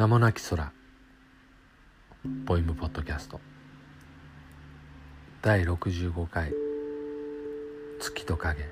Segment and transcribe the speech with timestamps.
[0.00, 0.72] 名もなき空。
[2.46, 3.38] ポイムポッドキャスト。
[5.42, 6.54] 第65回。
[8.00, 8.66] 月と影。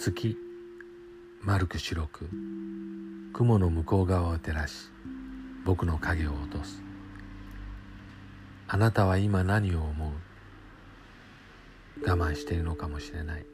[0.00, 0.36] 月。
[1.42, 2.28] 丸く白く。
[3.34, 4.90] 雲の向こう側を照らし
[5.64, 6.82] 僕の影を落とす。
[8.66, 10.10] あなたは今何を思う？
[12.04, 13.46] 我慢しているのかもしれない。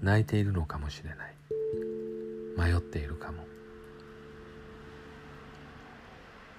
[0.00, 1.34] 泣いているのかもしれない。
[2.56, 3.44] 迷っているかも。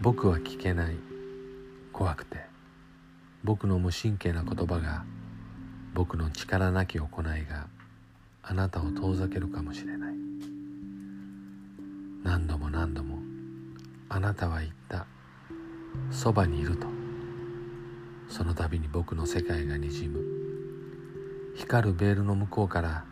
[0.01, 0.97] 僕は聞けない。
[1.91, 2.39] 怖くて。
[3.43, 5.05] 僕の無神経な言葉が。
[5.93, 7.67] 僕の力なき行いが。
[8.41, 10.15] あなたを遠ざけるかもしれない。
[12.23, 13.19] 何度も何度も。
[14.09, 15.05] あなたは言った。
[16.11, 16.87] そばにいると。
[18.27, 20.19] その度に僕の世界がにじむ。
[21.55, 23.05] 光るベールの向こうから。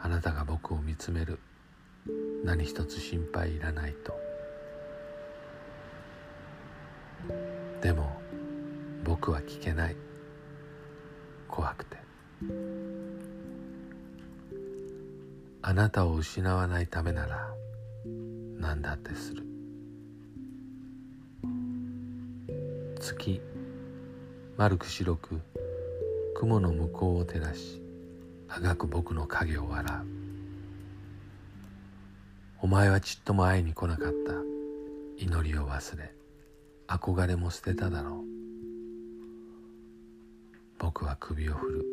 [0.00, 1.38] あなたが僕を見つめる。
[2.44, 4.12] 何一つ心配いらないと。
[7.80, 8.20] でも
[9.04, 9.96] 僕は聞けない。
[11.48, 11.96] 怖くて。
[15.62, 17.48] あなたを失わないためなら
[18.58, 19.44] 何だってする。
[22.98, 23.40] 月
[24.56, 25.40] 丸く白く
[26.34, 27.82] 雲の向こうを照らし
[28.48, 29.84] あがく僕の影を笑
[30.18, 30.21] う。
[32.64, 34.34] お前はちっとも会いに来なかった。
[35.18, 36.14] 祈りを忘れ
[36.86, 38.14] 憧れも捨てただろう。
[40.78, 41.84] 僕は首を振る。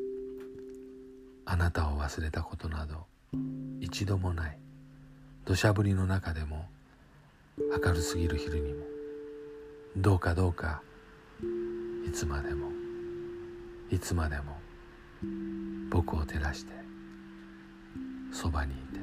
[1.46, 3.08] あなたを忘れたことなど
[3.80, 4.60] 一度もない。
[5.44, 6.68] 土砂降りの中でも
[7.58, 8.86] 明るすぎる昼にも。
[9.98, 10.84] どうかどうか
[12.08, 12.68] いつまでも
[13.90, 14.56] いつまでも
[15.90, 16.74] 僕を照らして
[18.32, 18.99] そばにいて。